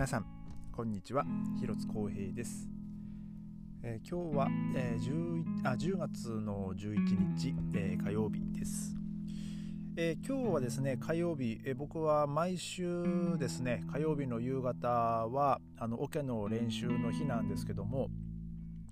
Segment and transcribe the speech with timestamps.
[0.00, 0.24] 皆さん
[0.72, 1.26] こんにちは。
[1.60, 2.70] 広津光平です、
[3.82, 8.96] えー、今日は、えー、10, あ10月の11日、えー、火曜日です、
[9.98, 18.08] え今日はですね火曜日、え僕は毎週ですね火曜日の夕方はあのオケの練習の日なんですけども、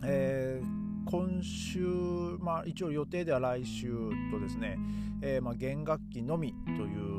[0.04, 0.60] え
[1.06, 4.76] 今週、まあ、一応予定では来週とですね、
[5.22, 7.17] えまあ、弦楽器のみという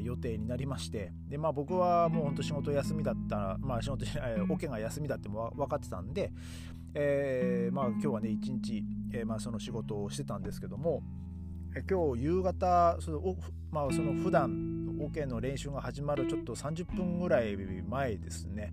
[0.00, 4.04] ー、予定になりましてで、まあ、僕はもうほんと仕事休みだった、まあ、仕事
[4.48, 6.32] オケが休みだっても分かってたんで、
[6.94, 11.02] えー、まあ、今日はね一日、えー、まあ、その仕事をしてたんですけども、
[11.76, 13.36] え今日夕方その、
[13.70, 18.72] まあ、その普段オケの練習が始まるちょっと30分ぐらい前ですね、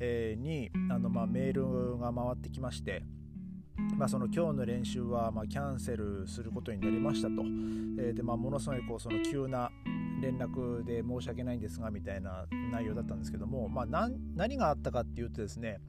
[0.00, 3.02] えにあの、まあ、メールが回ってきまして。
[3.96, 7.34] まあ、その今日の練習はまキャンセルすることになりましたと、
[8.00, 9.70] えー、でまあ、ものすごいこうその急な
[10.20, 15.80] 連絡で申し訳ないんですがみたいな内容だったんですけども、まあ、何があったかっていうとですね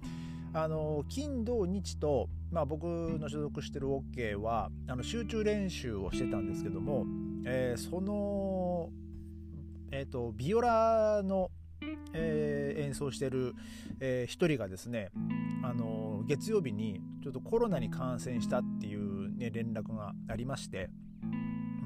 [0.54, 7.06] あの金土日と、まあ、僕の所属してる OK はあの集中練習をしてたんですけども、
[7.46, 8.90] えー、その、
[9.92, 11.52] えーと、ビオラの、
[12.14, 13.54] えー、演奏してる、
[14.00, 15.12] えー、1人がですね
[15.64, 20.90] あの月曜日にちょっとコロナに感染したっていう、ね、連絡がありまして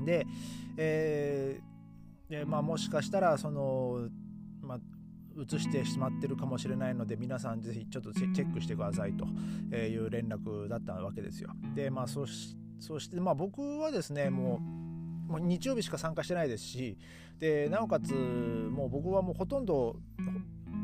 [0.06, 0.26] で、
[0.78, 1.73] えー
[2.30, 4.08] でまあ、もしかしたらその、
[4.62, 4.80] まあ、
[5.36, 9.26] 移してしまってるかもしれないので皆さんぜひちょっとチェックしてくださいと
[9.76, 11.50] いう連絡だったわけですよ。
[11.76, 12.26] でまあそ
[12.80, 14.60] そしてまあ僕はですねも
[15.28, 16.98] うもう日曜日しか参加してないですし
[17.40, 19.96] でなおかつもう僕はもうほとんど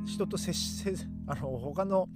[0.06, 0.94] 人と接せ
[1.28, 2.08] あの他の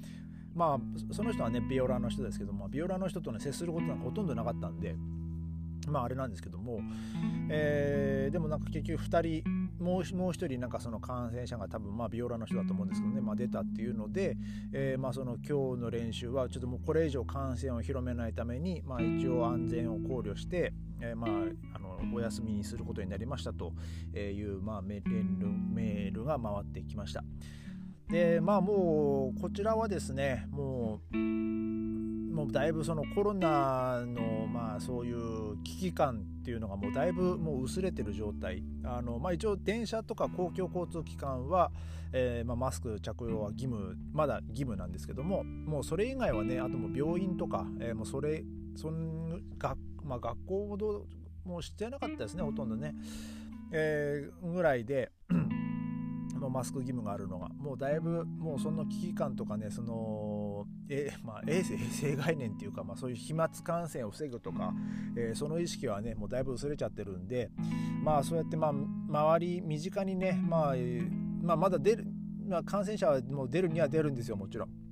[0.55, 4.95] まあその人はねビオラの人ですけどもビオラの人とね接することなんかほとんどなかったんで
[5.89, 6.79] まああれなんですけども、
[7.49, 14.37] えー、でもなんか結局2人もうもう1人なんかその感染者が多分まあビオラの人だと思うんですけどね、まあ、出たっていうので、
[14.71, 21.31] えー、まあその今日の練習はちょっともうこれ以上感染を広めないために、まあ、一応安全を考慮して、えー、まあ
[21.75, 23.73] あのお休みにすることになりましたと
[24.17, 27.23] いう、まあ、メールが回ってきました。
[28.09, 31.17] でまあもうこちらはですねもう
[32.43, 38.61] もうだいぶそのコロナのまあそういう危機感っていうのがもうだいぶもう薄れてる状態。
[38.83, 41.71] あの、まあ、一応電車とか公共交通機関は、
[42.11, 48.43] えー、まあ、マスク着用は義務まだ義務なんですけどももうそれ以外はねあともう病院とか、えー、もうそれ
[48.75, 51.05] そんが、まあ、学校ほど
[51.45, 52.93] もうしてなかったですねほとんどね、
[53.71, 55.11] えー、ぐらいで
[56.39, 59.93] のマスク義務があるのがもうだいぶもうその危機感とかねその
[60.89, 64.73] え、まあ、衛生概念っていうか、まあ、そういう飛沫感染を防ぐとか、
[65.17, 67.49] えー、その意識はねもうだいぶ薄れちゃってるんで
[68.03, 70.75] まあそうやってまあ周り身近にね、まあ、
[71.41, 72.05] まあまだ出る、
[72.47, 74.83] まあ、感染者はもう出るには出るんですよもちろん。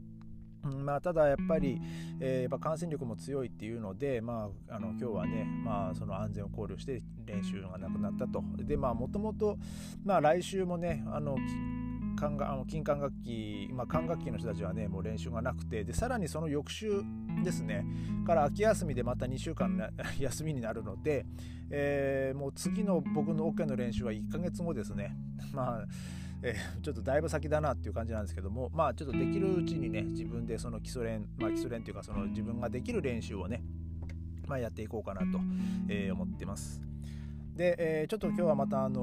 [0.63, 1.81] まあ、ただやっぱり、
[2.19, 8.43] えー、やっぱ感染力も強いっていうので、まあ、あの今日はね、まあ、その安全を考慮して練習がなくなったと。
[8.57, 9.57] でまあもともと
[10.05, 11.35] 来週もねあの
[12.21, 17.03] 管あの金管楽器、まあ、管楽器の人たちはねもう練習がなくてでさらにその翌週
[17.43, 17.85] ですね
[18.25, 21.25] から秋休みでまた2週間 休みになるので、
[21.69, 25.17] えー、もう次の僕のオ、ケの練習は1ヶ月後ですね。
[25.53, 25.85] まあ
[26.43, 33.63] えー、ちょっとだいぶ先だなっていう感じなんですけどもまあちょっとできるうちにね自分でその基礎練まあ基礎練っていうかその自分ができる練習をね
[34.51, 35.39] まあ、やっていこうかなと、
[35.87, 36.81] えー、思ってます。
[37.55, 39.01] で、えー、ちょっと今日はまたあのー、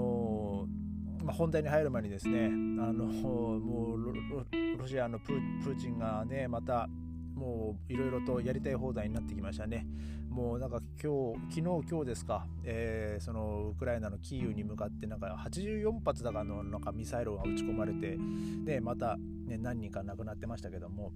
[1.29, 3.59] まあ、本題に入る前にですねあのも
[3.97, 6.89] うロシアのプーチンがねまた
[7.35, 9.87] もういろいろとやりたい放題になってきましたね。
[10.31, 18.19] もうなんか今日、昨日、今日ですか、えー、そのウクライナのキーウに向かってなんか84発だかのなんかミサイルが撃ち込まれて、
[18.65, 21.13] でまた、ね、何人か亡くなってましたけども、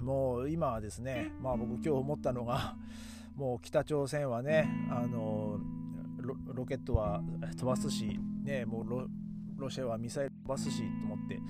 [0.00, 2.76] もう今はですね、まあ僕今日思ったのが、
[3.36, 5.58] もう北朝鮮はね、あの
[6.52, 7.22] ロケットは
[7.56, 9.10] 飛ばすし、ね、もう
[9.60, 11.40] ロシアはミサイル飛ばすしと思って、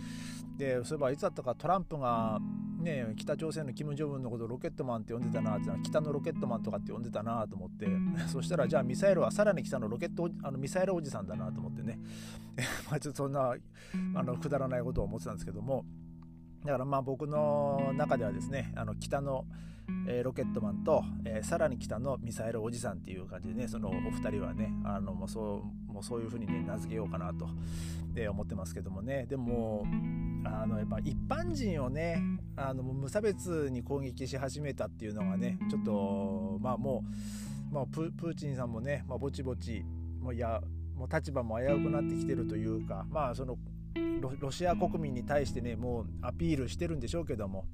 [0.56, 2.38] でそういえばいつだったかトランプが
[2.80, 7.86] ね、北朝鮮のキム・ジョンウンのことをロケットマンって呼んでたなって北のロケットマンとかって呼んでたなと思って。
[8.28, 11.98] そしたらじゃあミサイルはさらに北のロケットあのミサイルおじさんだなと思ってね。
[12.90, 13.54] まあちょっとそんな
[14.14, 15.84] あのくだらないことを思ってたんですけども。
[16.64, 19.46] だからまあ僕の中ではですねあの北の、
[20.08, 27.48] えー、ロケットマンと、えー、さらに北のミサイルおじさんっていう感じでねそのお二人はねあのもうそうもうそういうふうにね名付けようかなと、
[28.14, 29.26] えー、思ってますけどもね。
[29.26, 29.86] でも
[30.44, 32.22] あのやっぱ一般人をね
[32.56, 37.04] あの無差別に攻撃し始めたっていうのがねちょっとまあも
[37.70, 39.84] う、まあ、プーチンさんもね、まあ、ぼちぼち
[40.20, 40.60] もういや
[40.96, 43.56] もう立場も危うくなってきてるというかまあその
[44.40, 47.64] ロシア国民に対してねもうアピールしてるんでしょうけども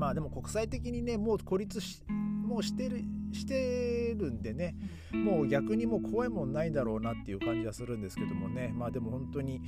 [0.00, 4.74] まあでも国際的にねもう孤立しもうしてるしてるんでね
[5.12, 8.72] もう逆にもう怖いもんないだろうなっていう感じはするんですけどもね。
[8.74, 9.60] まあでも本当に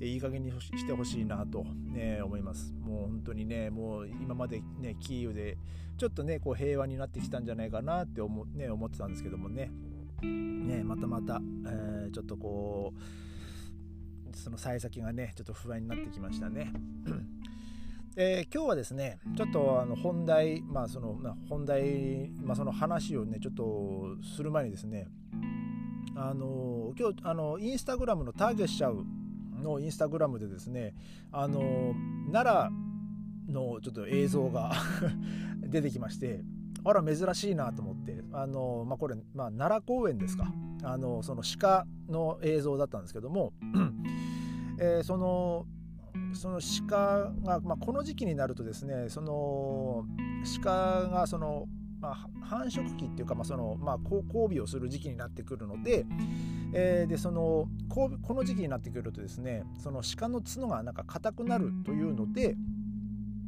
[0.00, 2.72] いい加減にしてほしいなと、ね、思います。
[2.80, 5.58] もう本当にねもう今までねキーウで
[5.98, 9.72] ちょっとねこう平和になってきたんじゃないかなって思,、ね、思ってたんですけどもね。
[10.22, 16.72] ねまたまた、えー、ちょっとこうその幸先がねちょっと不安になってきましたね。
[18.16, 25.06] えー、今日はですねちょっとあの本題まあその、まあ、本題、まあ、その話をねちょっとする前にですね
[26.16, 29.06] あの今日あのインスタグラムのターゲットしちゃう
[29.62, 30.94] のインスタグラムでですね
[31.30, 31.94] あの
[32.32, 32.70] 奈
[33.48, 34.72] 良のちょっと映像が
[35.62, 36.42] 出てきまして
[36.82, 40.52] あら珍しいなと思ってあの、まあ、これ、まあ、奈良公園ですか。
[40.82, 43.52] あのその鹿の映像だったんですけども、
[44.80, 45.66] えー、その
[46.32, 50.04] その鹿が、まあ、この時期になるとですねその
[50.62, 50.70] 鹿
[51.08, 51.66] がその、
[52.00, 56.06] まあ、繁殖期っていうか、まあそのまあ、交尾をする時期になってくるので,、
[56.72, 62.56] えー、でそのこの時期になってくるとですねその鹿の角がなんか硬くなるというので、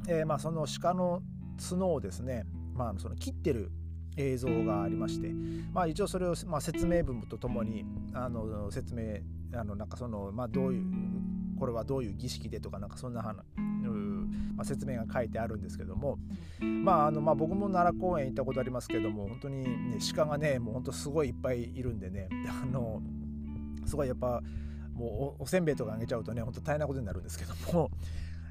[0.09, 1.23] えー、まあその鹿の
[1.71, 2.45] 角をですね、
[2.75, 3.71] まあ、その切ってる
[4.17, 5.33] 映像がありまして、
[5.73, 9.21] まあ、一応それを、まあ、説明文とともにあの説明
[9.59, 10.85] あのなんかその、まあ、どういう
[11.63, 13.37] これはどういう儀式でとかなんかそんな話
[14.57, 16.19] まあ、説明が書いてあるんですけども、
[16.61, 22.29] まああのまあ、僕も奈良公園行ったことありますけども本当に、ね、鹿がねもう本当すごいいっぱいいるんでね
[22.63, 23.01] あの
[23.87, 24.43] すごいやっぱ
[24.93, 27.93] もうおせんべいとかあげちゃうとね本当大変なことになるんですけども、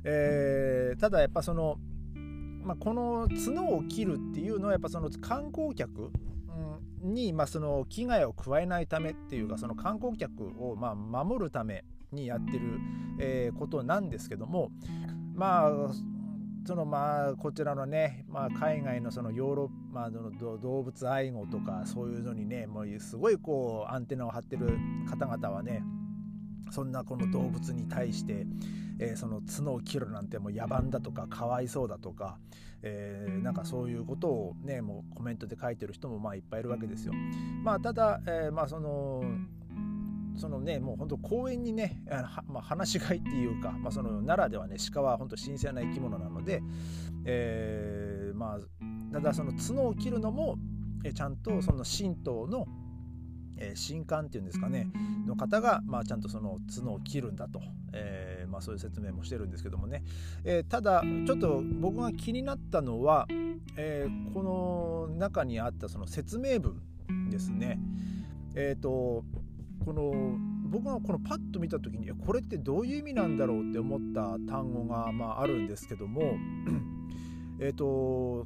[0.05, 1.75] えー、ただやっぱその、
[2.63, 6.13] まあ、この角を切るっていうのはやっぱその観光客
[7.03, 12.79] に、まあ、その危害を加えないためっていうかその観光客をまあ守るためにやってる、
[13.19, 14.71] えー、ことなんですけども
[15.33, 15.71] まあ
[16.65, 24.77] そのまあこちらのね、まあ、海外のそのヨーロッパの動物愛護とかそういうのにねもうすごいこうアンテナを張ってる
[25.09, 25.83] 方々はね
[26.69, 28.45] そんなこの動物に対して、
[28.99, 32.37] えー、その角を切るなんてもう野蛮だとかかわいそうだとか、
[32.83, 37.13] えー、なんかそういうことをねもうコメントで書いてる人もまあいっぱいいるわけですよ。
[37.63, 39.23] まあただ、えー、まあその
[40.37, 46.61] そのねもう本当公園にねあまあ、放し飼いっていうか、まあ、その奈良ではね鹿は本当新鮮な生き物なので、
[47.25, 48.59] えー、まあ
[49.13, 50.57] ただその角を切るのも
[51.03, 52.65] えちゃんとその神道の、
[53.57, 54.87] えー、神官っていうんですかね
[55.25, 57.61] の方が、まあ、ちゃんとその角を切るんだと、
[57.93, 60.03] えーまあ、そういう説明もしてるんですけどもね、
[60.43, 63.27] えー、ただちょっと僕が気になったのは、
[63.77, 64.43] えー、こ
[65.09, 66.81] の中にあったその説明文
[67.29, 67.79] ですね。
[68.55, 69.23] えっ、ー、と
[69.85, 70.37] この
[70.69, 76.33] 僕がこのパッと見た時にこれってどういう意味なんだろうって思った単語がまああるんですけども
[77.59, 77.83] えっと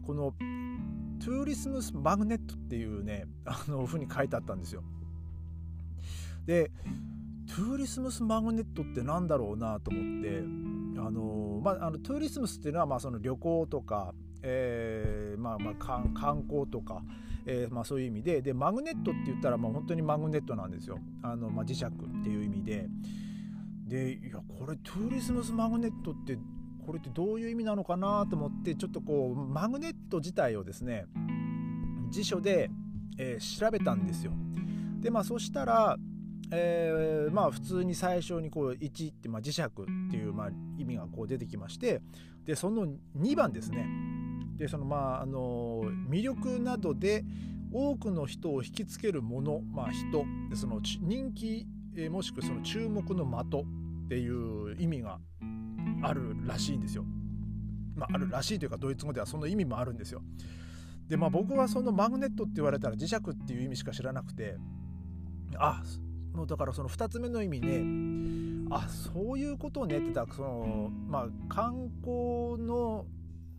[0.06, 0.34] この
[1.20, 4.84] トゥーリスムスマグネットっていうねあのふうに書いてあったんですよ。
[6.46, 6.72] で
[7.48, 10.44] Tourismusmagnet って何だろうなと思って
[11.00, 17.04] あのまああの Tourismus っていうのはまあその旅行とか、えー、まあまあ観光とか
[17.46, 21.00] えー、まあ、そういう意味ででマグネットって言ったらまあ本当にマグネットなんですよ。
[21.22, 21.90] あの、まあ、磁石っ
[22.24, 22.88] ていう意味で。
[23.86, 26.38] でいやこれ Tourismusmagnet って
[26.86, 31.06] これってどういう意味なのかなと思ってちょっとこうマグネット自体をですね
[32.10, 32.70] 辞書で、
[33.18, 34.32] えー、調べたんですよ。
[35.00, 35.98] でまあそしたら、
[36.52, 39.70] えー、まあ普通に最初にこう1って、まあ、磁石っ
[40.10, 42.02] ていう、まあ、意味がこう出てきまして
[42.44, 42.88] でその
[43.18, 43.88] 2番ですね。
[44.58, 47.24] でそのまああの魅力などで
[47.72, 51.68] 多くの人を引きつけるもの、まあ、人でその人気
[52.10, 53.66] もしくはその注目の的
[54.06, 55.20] っていう意味が
[56.04, 57.06] あるらしいんですよ。
[57.96, 60.22] まあ、あるらしいというかドイツ語ではその意味もあるんですよ。
[61.08, 64.58] でまあ僕はそのマグネットって言われたら磁石っていう意味しか知らなくて
[65.58, 65.82] あ
[66.34, 73.06] もうだからその2つ目の意味ねあそういうことをねってたそのまあ観光の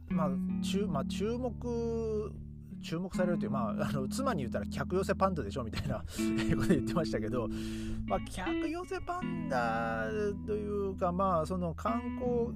[0.09, 0.31] まあ
[0.63, 2.33] 注まあ、注目
[2.83, 7.49] 注目されるという、まあ、あの妻に言ったら客寄せパンダでしょみたいな こと言ってましたけど、
[8.07, 10.09] まあ、客寄せパンダ
[10.47, 12.55] というか、まあ、その観光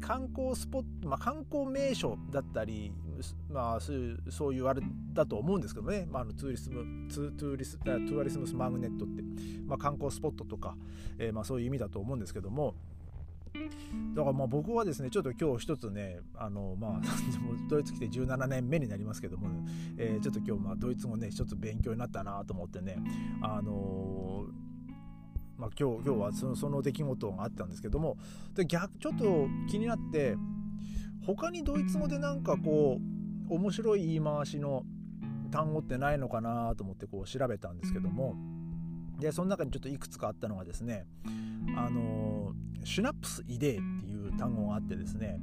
[0.00, 2.92] 観光スポット、まあ、観光名所だったり、
[3.50, 4.82] まあ、そういうあれ
[5.12, 9.22] だと思うんですけどね、まあ、あの Tourismus Touris Tourismusmagnet って、
[9.66, 10.76] まあ、観光スポットとか、
[11.18, 12.74] えー、まあ、そういう意味だと思うんですけども、
[14.14, 17.00] だからまあ僕はですねちょっと今日一つねあのまあ
[17.68, 19.64] ドイツ来て17年目になりますけども、ね、
[19.96, 22.96] えー、ちょっと今日まあドイツ語ね一つ勉強になったなと思ってね
[23.40, 28.16] あのー、まあ、今日今日はそのその出来事があったんですけども
[28.54, 30.36] で逆ちょっと気になって
[31.26, 33.00] 他にドイツ語でなんかこ
[33.48, 34.84] う面白い言い回しの
[35.50, 38.34] 単語ってないのかなと思ってこう調べたんですけども
[39.18, 41.06] でその中にちょっといくつかあったのがですね
[41.76, 42.52] あの
[42.84, 45.40] シュナプスイデーっていう単語があってですね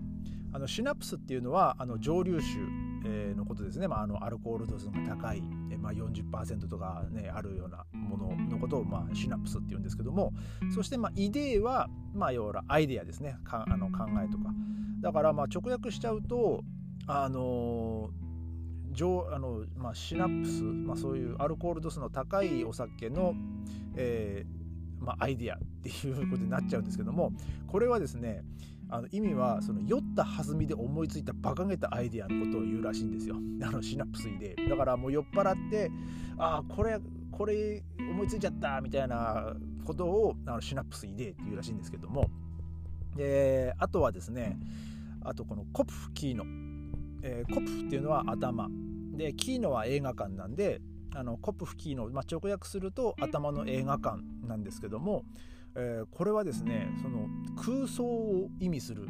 [0.54, 2.60] あのシナプスっていうのはあの蒸留酒、
[3.06, 10.34] えー、のことですね、まあ、あのアルコール度数が高い、えまあ40、とか、ね、あるようなもののことを、まあ、シナプスっていうんですけども
[10.76, 13.38] そして、まあ、イデーは、まあ、要はアイデアですね。
[13.46, 14.54] かあの考えとか。
[15.00, 16.64] だからまあ直訳しちゃうと
[17.08, 18.10] あの
[18.94, 23.34] あのまあ、シナプス、まあ、そういうアルコール度数の高いお酒の、
[23.96, 24.61] えー
[25.02, 27.34] まあ、アイディアっていうことになっちゃうんですけども
[27.68, 28.44] これはですね
[28.90, 33.38] あの意味はその酔った弾みで思いついた馬鹿げたアイデアのことを言うらしいんですよ。
[33.64, 34.54] あのシナプスイで。
[34.70, 35.90] だからもう酔っ払って
[36.38, 37.00] ああこれ
[37.32, 39.56] これ思いついちゃったみたいな
[39.86, 42.30] ことをあのシナプスイデっていうらしいんですけども。
[43.16, 44.60] であとはですね
[45.22, 46.46] あとこのコプフキーノ、
[47.24, 48.70] えー、コプフっていうのは頭。
[49.14, 50.82] でキーノは映画館なんで
[51.16, 55.24] あのコプフキーノ、まあ、直訳すると頭の映画館なんですけども
[55.76, 59.08] えー、これはですねその空想を意味する、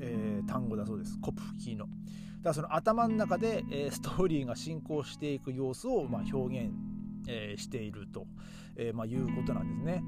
[0.00, 1.86] えー、単語だそうですコプフキーの。
[1.86, 1.94] だか
[2.50, 6.72] らその頭の中で、えー、ストーリーが進行していく様子を、まあ、表現、
[7.28, 8.26] えー、していると、
[8.76, 10.02] えーまあ、いうことなんですね。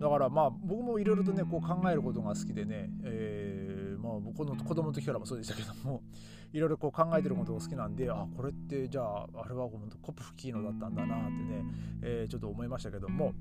[0.00, 6.02] だからまあ僕もいろいろとねこう考えることが好きでね、えー、まあ僕の子供の時からもそうでしたけども
[6.52, 9.68] いろいろこう考えてることが好きなんであこれってじゃああれは
[10.02, 11.64] コプフキーノだったんだなってね、
[12.02, 13.34] えー、ちょっと思いましたけども。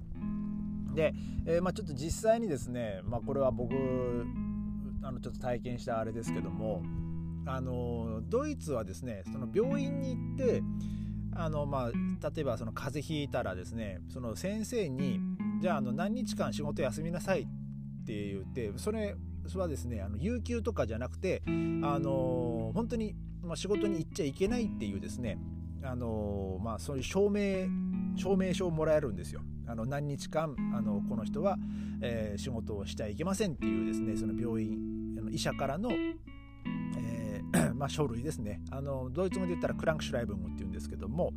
[0.94, 1.14] で、
[1.46, 3.72] えー、まあ、ちょっと実際にですね、まあ、これは僕
[5.04, 6.82] あのちょっと体験したあれですけども
[7.46, 10.64] あのドイツはですねその病院に行って
[11.36, 15.20] あの、まあ、例えばその風邪ひいたらですねその先生に
[15.62, 17.46] じゃああの何日間仕事休みなさいっ
[18.06, 19.16] て言ってそれ
[19.56, 21.50] はですねあの有給とかじゃなくてあ
[22.00, 25.38] の本当に、まあ、仕事に行っちゃいけないっていうですね
[25.84, 27.68] あのまあそういう証明
[28.18, 29.42] 証明書をもらえるんですよ。
[29.68, 31.58] あの何日間あのこの人は、
[32.02, 41.34] えー、仕事をしちゃいけませんっていうですねその病院あの医者からの、えー、 まあ、書類ですねあのドイツ語で言ったらクランクシュライブングっていうんですけども、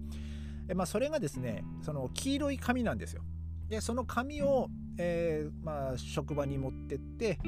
[0.69, 3.23] えまあ、それがですねその黄色い紙なんですよ。
[3.69, 4.69] でその紙を、
[4.99, 7.39] えー、まあ、職場に持ってって、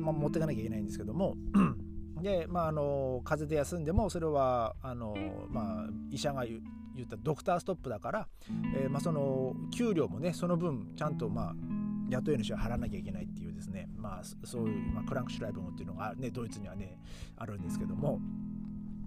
[0.00, 1.36] まあ、持っていかなきゃいけないんですけども。
[2.22, 5.16] で、まあ、あの風邪で休んでもそれはあの、
[5.50, 6.60] まあ、医者が言
[7.04, 8.28] ったドクターストップだから、
[8.76, 11.54] えー、まあ、その給料もねその分ちゃんとまあ
[12.10, 16.98] 雇い主は払わなきゃいけないっていうですね、まあ、そういう、まあ、クランクシュライブンっていうのが、ね、ドイツにはね
[17.36, 18.20] あるんですけども。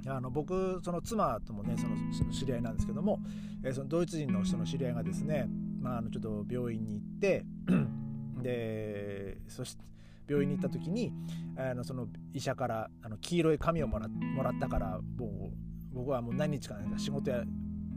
[0.08, 3.20] あの僕その妻ともねそのその知り合いなんですけども、
[3.63, 5.48] えー、そのドイツ人の人の知り合いがですね、
[5.86, 7.46] まあ、あのちょっと病院に行って
[8.42, 9.84] でそして
[10.27, 11.13] 病院に行った時に
[11.56, 15.56] あのその医者からあの黄色い紙をもらもらったからもう
[15.94, 17.44] 僕はもう何日か仕事や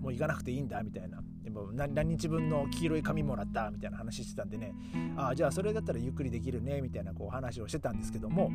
[0.00, 1.20] もう行かなくていいんだみたいな。
[1.42, 4.74] でも何日分の黄色い紙もらったみたいな話してたんでね。
[5.16, 8.50] ああじゃあそれだったらゆっくりできるねみたいなこう話をしてたんですけども。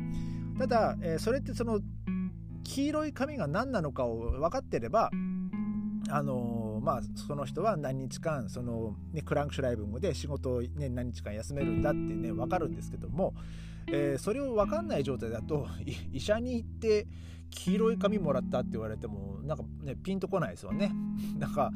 [0.58, 1.80] ただ、えー、それってその
[2.62, 5.10] 黄色い紙が何なのかを分かってれば
[6.10, 13.34] あの、まあその人は何日間その、ね、クランクシュライブングで仕事を、ね、何日間休めるんだってね分かるんですけども、
[13.86, 15.66] えー、それを分かんない状態だと
[16.12, 17.06] 医者に行って
[17.50, 20.92] 黄色い紙もらったって言われてもなんかねピンとこないですよね。
[21.38, 21.70] なんか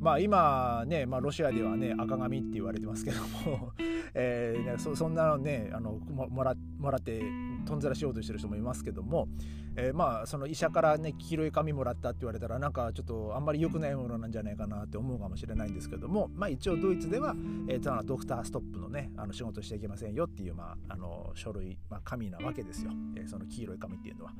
[0.00, 3.72] まあ今ね、まあ、ロシアではね赤紙って言われてますけども、
[4.14, 7.22] えー、そそんなのねあのもらもらって
[7.66, 9.28] とんずらしようとしてる人もいますけども、
[9.76, 17.36] えー、まあその医者からね黄色い紙もらったって言われたらなんかちょっとあんまり良くないものなんじゃないかなって思うかもしれないんですけども、まあ、一応ドイツでは、
[17.68, 24.32] えー、ドクターストップのねあの仕事していけませんよっていう、まあ、あの書類、まあ、紙なわけですよ、えー、その黄色い紙っていうのは。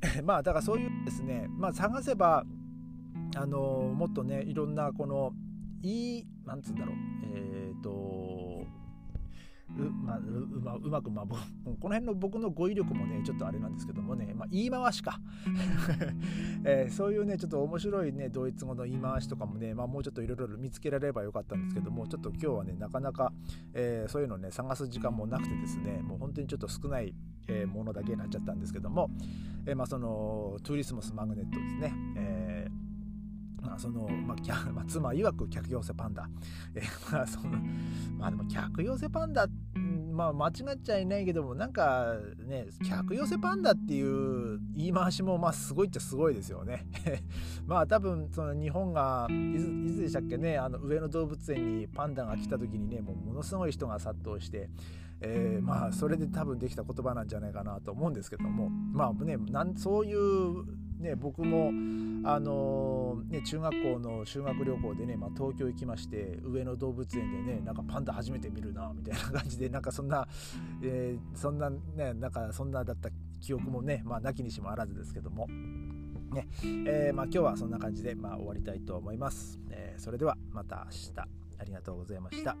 [0.22, 2.44] まあだからそういうですね、まあ、探せば
[3.36, 3.58] あの
[3.94, 5.32] もっとねいろんなこの
[5.82, 6.96] いいなんつうんだろう。
[7.34, 8.66] えっ、ー、と
[9.78, 10.20] う,、ま、う
[10.62, 11.36] まうまく、まあ、こ
[11.88, 15.20] の辺の僕の語彙力もねちょっとあれなんですけどもね、まあ、言い回しか、
[16.64, 23.32] えー、そういうねちょっと面白いねドイツ語の言い回しとかもね、まあ、もうちょっといろいろ見つけられればよかったんですけどもちょっと今日はねなかなか、
[23.74, 27.14] えー、そういうのね探す時間もなくてですねもう本当にちょっと少ない、
[27.48, 29.10] えー、ものだけになっちゃったんですけども、
[29.66, 32.85] え、まあその Tourismusmagnet ですね、えー
[33.66, 34.36] まあそのまあ、
[34.72, 36.28] まあ、妻曰く客寄せパンダ、
[36.74, 37.50] えー、まあその
[38.16, 39.48] まあでも客寄せパンダ
[40.12, 42.14] まあ間違っちゃいないけどもなんか
[42.46, 46.86] ね客寄せパンダっていう言い回しもまあすごいっちゃすごいですよね。
[47.66, 54.70] まあ多分その日本がいついつでしたっけねあの上野動物園にパンダが来た時にねもうものすごい人が殺到して
[55.20, 61.68] えー、まあそれで多分できた言葉なんじゃないかなと思うんですけどもまあねなんそういうね僕も
[62.28, 70.26] あのー、ね中学校の修学旅行でね、まあ、東京行きまして上野動物園でねなんかパンダ初めて見るなみたいな感じでなんかそんな、
[70.82, 73.10] えー、そんなねなんかそんなだった
[73.40, 75.46] 記憶もねまあなきにしもあらずですけども。
[76.26, 76.48] ね
[76.86, 81.20] えー、まあ、今日はそんな感じで、まあ、終わりたいと思います、えー、それではまた明日
[81.58, 82.56] ありがとうございました。